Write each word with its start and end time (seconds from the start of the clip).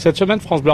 Cette 0.00 0.16
semaine, 0.16 0.40
France 0.40 0.62
Bleu 0.62 0.72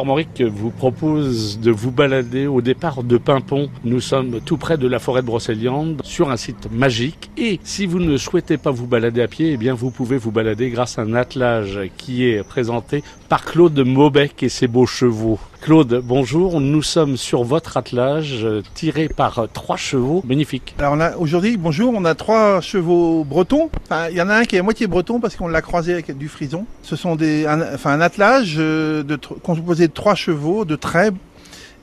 vous 0.53 0.71
propose 0.71 1.59
de 1.59 1.73
vous 1.73 1.91
balader 1.91 2.47
au 2.47 2.61
départ 2.61 3.03
de 3.03 3.19
Pimpon. 3.19 3.69
Nous 3.83 4.01
sommes 4.01 4.41
tout 4.41 4.57
près 4.57 4.79
de 4.79 4.87
la 4.87 5.01
forêt 5.01 5.23
de 5.23 5.27
Brocéliande 5.27 6.01
sur 6.05 6.31
un 6.31 6.37
site 6.37 6.71
magique. 6.71 7.29
Et 7.37 7.59
si 7.65 7.87
vous 7.87 7.99
ne 7.99 8.19
souhaitez 8.19 8.57
pas 8.57 8.71
vous 8.71 8.87
balader 8.87 9.23
à 9.23 9.27
pied, 9.27 9.51
eh 9.51 9.57
bien 9.57 9.75
vous 9.75 9.91
pouvez 9.91 10.17
vous 10.17 10.31
balader 10.31 10.71
grâce 10.71 11.01
à 11.01 11.03
un 11.03 11.15
attelage 11.15 11.81
qui 11.97 12.25
est 12.25 12.47
présenté 12.47 13.03
par 13.29 13.45
Claude 13.45 13.77
Maubec 13.81 14.45
et 14.45 14.49
ses 14.49 14.69
beaux 14.69 14.87
chevaux. 14.87 15.41
Claude, 15.61 16.01
bonjour. 16.05 16.61
Nous 16.61 16.83
sommes 16.83 17.17
sur 17.17 17.43
votre 17.43 17.77
attelage 17.77 18.45
euh, 18.45 18.63
tiré 18.75 19.09
par 19.09 19.49
trois 19.53 19.77
chevaux 19.77 20.23
magnifiques. 20.27 20.75
Alors 20.79 20.97
aujourd'hui, 21.19 21.57
bonjour, 21.57 21.93
on 21.97 22.05
a 22.05 22.15
trois 22.15 22.61
chevaux 22.61 23.25
bretons. 23.25 23.71
Enfin, 23.85 24.09
il 24.11 24.17
y 24.17 24.23
en 24.23 24.29
a 24.29 24.37
un 24.37 24.45
qui 24.45 24.57
est 24.57 24.61
à 24.61 24.63
moitié 24.63 24.87
breton 24.87 25.19
parce 25.19 25.35
qu'on 25.35 25.49
l'a 25.49 25.63
croisé 25.63 25.93
avec 25.95 26.17
du 26.17 26.29
frison. 26.29 26.67
Ce 26.83 26.95
sont 26.95 27.17
des, 27.17 27.47
un, 27.47 27.75
enfin 27.75 27.91
un 27.91 28.01
attelage 28.01 28.57
euh, 28.59 29.03
de, 29.03 29.17
composé 29.17 29.89
de 29.89 29.93
trois 29.93 30.15
chevaux, 30.15 30.65
de 30.65 30.77
trèbes 30.77 31.17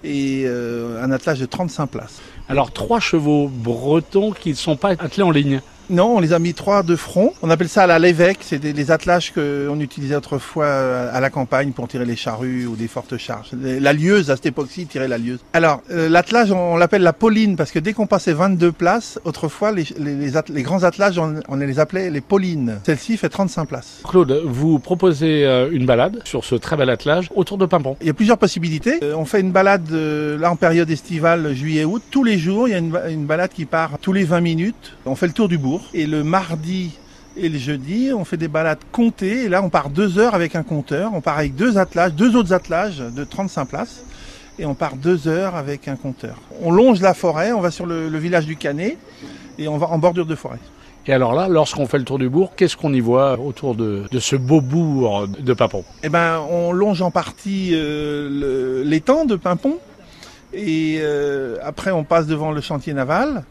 et 0.03 0.43
euh, 0.45 1.03
un 1.03 1.11
attelage 1.11 1.39
de 1.39 1.45
35 1.45 1.87
places. 1.87 2.21
Alors 2.47 2.71
trois 2.71 2.99
chevaux 2.99 3.49
bretons 3.49 4.31
qui 4.31 4.49
ne 4.49 4.55
sont 4.55 4.75
pas 4.75 4.89
attelés 4.89 5.23
en 5.23 5.31
ligne. 5.31 5.61
Non, 5.89 6.15
on 6.17 6.19
les 6.19 6.33
a 6.33 6.39
mis 6.39 6.53
trois 6.53 6.81
de 6.81 6.95
front. 6.95 7.33
On 7.41 7.49
appelle 7.49 7.69
ça 7.69 7.83
à 7.83 7.87
la 7.87 7.99
l'évêque. 7.99 8.39
C'est 8.41 8.57
des, 8.59 8.73
les 8.73 8.89
attelages 8.91 9.31
qu'on 9.33 9.79
utilisait 9.79 10.15
autrefois 10.15 10.65
euh, 10.65 11.09
à 11.13 11.19
la 11.19 11.29
campagne 11.29 11.71
pour 11.71 11.87
tirer 11.87 12.05
les 12.05 12.15
charrues 12.15 12.65
ou 12.65 12.75
des 12.75 12.87
fortes 12.87 13.17
charges. 13.17 13.49
La 13.61 13.93
lieuse, 13.93 14.31
à 14.31 14.35
cette 14.35 14.45
époque-ci, 14.47 14.85
tirait 14.85 15.07
la 15.07 15.17
lieuse. 15.17 15.39
Alors, 15.53 15.81
euh, 15.91 16.07
l'attelage, 16.09 16.51
on, 16.51 16.73
on 16.73 16.77
l'appelle 16.77 17.01
la 17.03 17.13
pauline 17.13 17.55
parce 17.57 17.71
que 17.71 17.79
dès 17.79 17.93
qu'on 17.93 18.07
passait 18.07 18.33
22 18.33 18.71
places, 18.71 19.19
autrefois, 19.25 19.71
les, 19.71 19.85
les, 19.97 20.15
les 20.15 20.37
att- 20.37 20.49
les 20.49 20.63
grands 20.63 20.83
attelages, 20.83 21.19
on, 21.19 21.35
on 21.47 21.55
les 21.57 21.79
appelait 21.79 22.09
les 22.09 22.21
paulines. 22.21 22.79
Celle-ci 22.85 23.17
fait 23.17 23.29
35 23.29 23.65
places. 23.65 23.99
Claude, 24.07 24.41
vous 24.45 24.79
proposez 24.79 25.45
euh, 25.45 25.69
une 25.71 25.85
balade 25.85 26.21
sur 26.23 26.43
ce 26.45 26.55
très 26.55 26.77
bel 26.77 26.89
attelage 26.89 27.29
autour 27.35 27.57
de 27.57 27.65
Pimpon. 27.65 27.97
Il 28.01 28.07
y 28.07 28.09
a 28.09 28.13
plusieurs 28.13 28.37
possibilités. 28.37 28.99
Euh, 29.03 29.15
on 29.15 29.25
fait 29.25 29.41
une 29.41 29.51
balade 29.51 29.83
euh, 29.91 30.37
là 30.39 30.49
en 30.51 30.55
période 30.55 30.89
estivale, 30.89 31.53
juillet-août. 31.53 32.01
Tous 32.09 32.23
les 32.23 32.37
jours, 32.39 32.67
il 32.67 32.71
y 32.71 32.73
a 32.75 32.77
une 32.77 33.25
balade 33.25 33.51
qui 33.53 33.65
part 33.65 33.91
tous 34.01 34.13
les 34.13 34.23
20 34.23 34.41
minutes. 34.41 34.93
On 35.05 35.15
fait 35.15 35.27
le 35.27 35.33
tour 35.33 35.47
du 35.49 35.57
bourg. 35.57 35.72
Et 35.93 36.05
le 36.05 36.23
mardi 36.23 36.91
et 37.35 37.49
le 37.49 37.57
jeudi, 37.57 38.11
on 38.15 38.25
fait 38.25 38.37
des 38.37 38.47
balades 38.47 38.79
comptées. 38.91 39.45
Et 39.45 39.49
là, 39.49 39.61
on 39.63 39.69
part 39.69 39.89
deux 39.89 40.19
heures 40.19 40.35
avec 40.35 40.55
un 40.55 40.63
compteur. 40.63 41.11
On 41.13 41.21
part 41.21 41.37
avec 41.37 41.55
deux 41.55 41.77
attelages, 41.77 42.13
deux 42.13 42.35
autres 42.35 42.53
attelages 42.53 42.99
de 42.99 43.23
35 43.23 43.65
places. 43.65 44.03
Et 44.59 44.65
on 44.65 44.75
part 44.75 44.95
deux 44.95 45.27
heures 45.27 45.55
avec 45.55 45.87
un 45.87 45.95
compteur. 45.95 46.35
On 46.61 46.71
longe 46.71 47.01
la 47.01 47.13
forêt, 47.15 47.51
on 47.53 47.61
va 47.61 47.71
sur 47.71 47.87
le, 47.87 48.07
le 48.07 48.17
village 48.19 48.45
du 48.45 48.55
Canet 48.55 48.97
et 49.57 49.67
on 49.67 49.77
va 49.77 49.87
en 49.87 49.97
bordure 49.97 50.27
de 50.27 50.35
forêt. 50.35 50.59
Et 51.05 51.11
alors 51.11 51.33
là, 51.33 51.47
lorsqu'on 51.49 51.85
fait 51.85 51.97
le 51.97 52.05
tour 52.05 52.17
du 52.17 52.29
bourg, 52.29 52.53
qu'est-ce 52.55 52.77
qu'on 52.77 52.93
y 52.93 53.01
voit 53.01 53.37
autour 53.37 53.75
de, 53.75 54.03
de 54.09 54.19
ce 54.19 54.37
beau 54.37 54.61
bourg 54.61 55.27
de 55.27 55.53
Pimpon 55.53 55.83
Eh 56.01 56.09
ben, 56.09 56.39
on 56.49 56.71
longe 56.71 57.01
en 57.01 57.11
partie 57.11 57.71
euh, 57.73 58.83
l'étang 58.85 59.25
de 59.25 59.35
Pimpon 59.35 59.77
et 60.53 60.99
euh, 61.01 61.57
après 61.63 61.91
on 61.91 62.03
passe 62.03 62.25
devant 62.27 62.51
le 62.51 62.61
chantier 62.61 62.93
naval. 62.93 63.43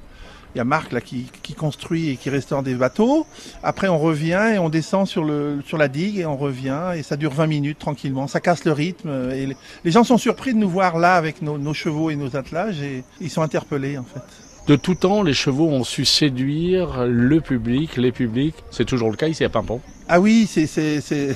Il 0.55 0.58
y 0.58 0.61
a 0.61 0.64
Marc 0.64 0.92
là 0.92 1.00
qui, 1.00 1.27
qui 1.42 1.55
construit 1.55 2.11
et 2.11 2.17
qui 2.17 2.31
restaure 2.31 2.62
des 2.62 2.75
bateaux. 2.75 3.27
Après 3.62 3.89
on 3.89 3.98
revient 3.98 4.53
et 4.55 4.59
on 4.59 4.69
descend 4.69 5.06
sur 5.06 5.25
le 5.25 5.62
sur 5.67 5.78
la 5.78 5.89
digue 5.89 6.19
et 6.19 6.27
on 6.27 6.36
revient 6.36 6.92
et 6.97 7.03
ça 7.03 7.17
dure 7.17 7.33
20 7.33 7.47
minutes 7.47 7.78
tranquillement. 7.78 8.27
Ça 8.27 8.41
casse 8.41 8.64
le 8.64 8.72
rythme 8.72 9.31
et 9.33 9.47
les, 9.47 9.56
les 9.84 9.91
gens 9.91 10.05
sont 10.05 10.19
surpris 10.19 10.53
de 10.53 10.59
nous 10.59 10.69
voir 10.69 10.98
là 10.98 11.17
avec 11.17 11.42
nos, 11.42 11.59
nos 11.59 11.75
chevaux 11.75 12.11
et 12.11 12.17
nos 12.17 12.36
attelages 12.36 12.81
et 12.83 13.05
ils 13.20 13.31
sont 13.31 13.42
interpellés 13.42 13.98
en 13.98 14.05
fait. 14.05 14.22
De 14.69 14.77
tout 14.77 14.94
temps, 14.94 15.25
les 15.25 15.34
chevaux 15.34 15.69
ont 15.69 15.83
su 15.83 16.05
séduire 16.05 17.05
le 17.05 17.41
public, 17.41 17.97
les 17.97 18.12
publics. 18.12 18.55
C'est 18.70 18.84
toujours 18.84 19.11
le 19.11 19.16
cas 19.16 19.27
ici 19.27 19.42
à 19.42 19.48
Pimpon. 19.48 19.81
Ah 20.14 20.20
oui, 20.20 20.46
c'est 20.46 20.66
c'est 20.66 21.00
c'est 21.00 21.34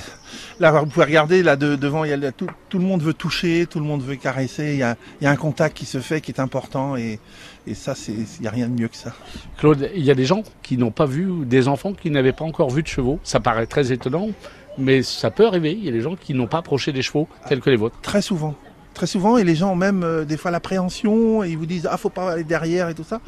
là 0.59 0.69
vous 0.71 0.85
pouvez 0.85 1.05
regarder 1.07 1.41
là 1.41 1.55
de- 1.55 1.75
devant 1.75 2.03
il 2.03 2.11
y 2.11 2.13
a 2.13 2.31
tout, 2.31 2.45
tout 2.69 2.77
le 2.77 2.83
monde 2.85 3.01
veut 3.01 3.15
toucher, 3.15 3.65
tout 3.65 3.79
le 3.79 3.85
monde 3.85 4.03
veut 4.03 4.17
caresser, 4.17 4.73
il 4.73 4.77
y 4.77 4.83
a 4.83 4.95
il 5.19 5.23
y 5.23 5.27
a 5.27 5.31
un 5.31 5.35
contact 5.35 5.75
qui 5.75 5.85
se 5.87 5.99
fait 5.99 6.21
qui 6.21 6.29
est 6.29 6.39
important 6.39 6.95
et 6.95 7.19
et 7.65 7.73
ça 7.73 7.95
c'est 7.95 8.13
il 8.13 8.45
y 8.45 8.47
a 8.47 8.51
rien 8.51 8.67
de 8.67 8.79
mieux 8.79 8.87
que 8.87 8.95
ça. 8.95 9.13
Claude, 9.57 9.89
il 9.95 10.03
y 10.05 10.11
a 10.11 10.15
des 10.15 10.25
gens 10.25 10.43
qui 10.61 10.77
n'ont 10.77 10.91
pas 10.91 11.07
vu, 11.07 11.27
des 11.45 11.67
enfants 11.67 11.93
qui 11.93 12.11
n'avaient 12.11 12.33
pas 12.33 12.45
encore 12.45 12.69
vu 12.69 12.83
de 12.83 12.87
chevaux. 12.87 13.19
Ça 13.23 13.39
paraît 13.39 13.65
très 13.65 13.91
étonnant, 13.91 14.29
mais 14.77 15.01
ça 15.01 15.31
peut 15.31 15.47
arriver. 15.47 15.71
Il 15.71 15.83
y 15.83 15.89
a 15.89 15.91
des 15.91 16.01
gens 16.01 16.15
qui 16.15 16.35
n'ont 16.35 16.45
pas 16.45 16.59
approché 16.59 16.93
des 16.93 17.01
chevaux 17.01 17.27
tels 17.49 17.61
que 17.61 17.71
les 17.71 17.77
vôtres. 17.77 17.99
Très 18.01 18.21
souvent. 18.21 18.53
Très 18.97 19.05
souvent 19.05 19.37
et 19.37 19.43
les 19.43 19.53
gens 19.53 19.73
ont 19.73 19.75
même 19.75 20.01
euh, 20.01 20.25
des 20.25 20.37
fois 20.37 20.49
l'appréhension 20.49 21.43
et 21.43 21.49
ils 21.51 21.57
vous 21.57 21.67
disent 21.67 21.87
ah 21.87 21.97
faut 21.97 22.09
pas 22.09 22.31
aller 22.31 22.43
derrière 22.43 22.89
et 22.89 22.95
tout 22.95 23.03
ça. 23.03 23.21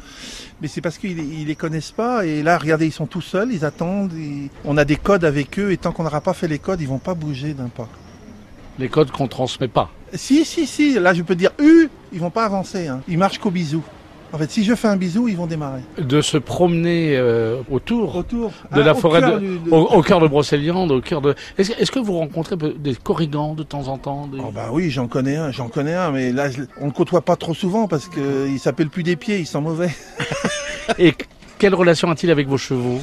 Mais 0.60 0.66
c'est 0.66 0.80
parce 0.80 0.98
qu'ils 0.98 1.16
ils 1.20 1.46
les 1.46 1.54
connaissent 1.54 1.92
pas 1.92 2.26
et 2.26 2.42
là 2.42 2.58
regardez 2.58 2.86
ils 2.86 2.92
sont 2.92 3.06
tout 3.06 3.20
seuls, 3.20 3.52
ils 3.52 3.64
attendent, 3.64 4.12
ils- 4.12 4.50
on 4.64 4.76
a 4.76 4.84
des 4.84 4.96
codes 4.96 5.24
avec 5.24 5.60
eux 5.60 5.70
et 5.70 5.76
tant 5.76 5.92
qu'on 5.92 6.02
n'aura 6.02 6.22
pas 6.22 6.32
fait 6.32 6.48
les 6.48 6.58
codes, 6.58 6.80
ils 6.80 6.88
vont 6.88 6.98
pas 6.98 7.14
bouger 7.14 7.54
d'un 7.54 7.68
pas. 7.68 7.88
Les 8.80 8.88
codes 8.88 9.12
qu'on 9.12 9.28
transmet 9.28 9.68
pas. 9.68 9.92
Si, 10.12 10.44
si, 10.44 10.66
si, 10.66 10.98
là 10.98 11.14
je 11.14 11.22
peux 11.22 11.36
dire 11.36 11.52
U, 11.60 11.88
ils 12.12 12.18
vont 12.18 12.30
pas 12.30 12.44
avancer. 12.46 12.88
Hein. 12.88 13.00
Ils 13.06 13.16
marchent 13.18 13.38
qu'au 13.38 13.52
bisou. 13.52 13.84
En 14.32 14.38
fait, 14.38 14.50
si 14.50 14.62
je 14.64 14.74
fais 14.76 14.86
un 14.88 14.96
bisou, 14.96 15.26
ils 15.26 15.36
vont 15.36 15.46
démarrer. 15.46 15.80
De 15.98 16.20
se 16.20 16.38
promener 16.38 17.16
euh, 17.16 17.62
autour 17.70 18.14
Autour 18.14 18.52
de 18.74 18.80
la 18.80 18.92
au 18.92 18.94
forêt, 18.94 19.20
cœur 19.20 19.40
de- 19.40 19.58
au, 19.72 19.76
au 19.78 20.02
cœur 20.02 20.20
de 20.20 20.28
Brocéliande, 20.28 20.92
au 20.92 21.00
cœur 21.00 21.20
de. 21.20 21.34
Est-ce 21.58 21.90
que 21.90 21.98
vous 21.98 22.16
rencontrez 22.16 22.54
des 22.78 22.94
corrigans 22.94 23.54
de 23.54 23.64
temps 23.64 23.88
en 23.88 23.98
temps 23.98 24.28
des- 24.28 24.38
Oh 24.40 24.52
bah 24.54 24.68
oui, 24.70 24.88
j'en 24.90 25.08
connais 25.08 25.34
un, 25.36 25.50
j'en 25.50 25.68
connais 25.68 25.94
un, 25.94 26.12
mais 26.12 26.30
là 26.32 26.48
on 26.80 26.86
le 26.86 26.92
côtoie 26.92 27.22
pas 27.22 27.34
trop 27.36 27.54
souvent 27.54 27.88
parce 27.88 28.06
que 28.08 28.46
il 28.48 28.60
s'appelle 28.60 28.88
plus 28.88 29.02
des 29.02 29.16
pieds, 29.16 29.38
ils 29.40 29.46
sont 29.46 29.60
mauvais. 29.62 29.90
Et 30.98 31.12
quelle 31.58 31.74
relation 31.74 32.08
a-t-il 32.10 32.30
avec 32.30 32.46
vos 32.46 32.58
chevaux? 32.58 33.00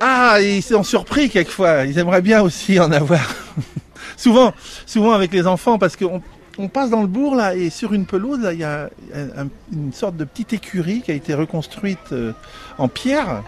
Ah, 0.00 0.38
ils 0.40 0.62
sont 0.62 0.82
surpris 0.82 1.28
quelquefois. 1.28 1.84
Ils 1.84 1.98
aimeraient 1.98 2.22
bien 2.22 2.40
aussi 2.40 2.80
en 2.80 2.90
avoir. 2.90 3.20
souvent, 4.16 4.54
souvent 4.86 5.12
avec 5.12 5.30
les 5.32 5.46
enfants 5.46 5.78
parce 5.78 5.94
qu'on 5.96 6.22
on 6.60 6.68
passe 6.68 6.90
dans 6.90 7.00
le 7.02 7.06
bourg 7.08 7.34
là 7.34 7.54
et 7.54 7.70
sur 7.70 7.92
une 7.92 8.04
pelouse 8.06 8.40
là 8.40 8.52
il 8.52 8.60
y 8.60 8.64
a 8.64 8.88
un- 9.14 9.48
une 9.72 9.92
sorte 9.92 10.16
de 10.16 10.24
petite 10.24 10.52
écurie 10.52 11.00
qui 11.02 11.10
a 11.10 11.14
été 11.14 11.34
reconstruite 11.34 12.12
euh, 12.12 12.32
en 12.78 12.88
pierre 12.88 13.42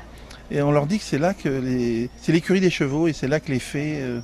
et 0.51 0.63
on 0.63 0.71
leur 0.73 0.87
dit 0.87 0.99
que 0.99 1.05
c'est 1.05 1.19
là 1.19 1.35
que 1.35 1.49
les 1.49 2.09
c'est 2.21 2.33
l'écurie 2.33 2.61
des 2.61 2.71
chevaux 2.71 3.09
et 3.09 3.13
c'est 3.13 3.29
là 3.29 3.39
que 3.41 3.51
les 3.53 3.59
fées 3.59 3.99
euh, 4.01 4.21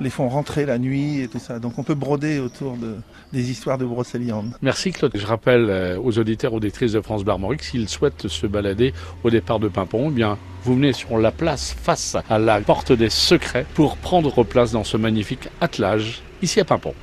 les 0.00 0.10
font 0.10 0.28
rentrer 0.28 0.64
la 0.64 0.78
nuit 0.78 1.22
et 1.22 1.26
tout 1.26 1.40
ça. 1.40 1.58
Donc 1.58 1.76
on 1.76 1.82
peut 1.82 1.96
broder 1.96 2.38
autour 2.38 2.76
de, 2.76 2.94
des 3.32 3.50
histoires 3.50 3.78
de 3.78 3.84
Brocéliande. 3.84 4.52
Merci 4.62 4.92
Claude. 4.92 5.10
Je 5.12 5.26
rappelle 5.26 5.66
euh, 5.68 5.98
aux 6.00 6.16
auditeurs, 6.20 6.52
auditrices 6.54 6.92
de 6.92 7.00
France 7.00 7.24
Bleu 7.24 7.32
Armorique, 7.32 7.64
s'ils 7.64 7.88
souhaitent 7.88 8.28
se 8.28 8.46
balader 8.46 8.94
au 9.24 9.30
départ 9.30 9.58
de 9.58 9.66
Pimpon, 9.66 10.10
eh 10.10 10.14
bien, 10.14 10.38
vous 10.62 10.76
venez 10.76 10.92
sur 10.92 11.18
la 11.18 11.32
place 11.32 11.74
face 11.82 12.16
à 12.30 12.38
la 12.38 12.60
porte 12.60 12.92
des 12.92 13.10
secrets 13.10 13.66
pour 13.74 13.96
prendre 13.96 14.44
place 14.44 14.70
dans 14.70 14.84
ce 14.84 14.96
magnifique 14.96 15.48
attelage 15.60 16.22
ici 16.42 16.60
à 16.60 16.64
Pimpon. 16.64 16.94